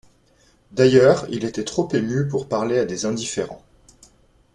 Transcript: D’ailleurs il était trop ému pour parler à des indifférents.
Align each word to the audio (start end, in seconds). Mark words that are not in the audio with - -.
D’ailleurs 0.71 1.27
il 1.29 1.45
était 1.45 1.63
trop 1.63 1.87
ému 1.93 2.27
pour 2.27 2.47
parler 2.49 2.79
à 2.79 2.85
des 2.85 3.05
indifférents. 3.05 3.61